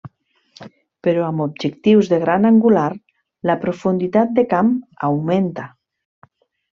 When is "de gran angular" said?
2.15-2.87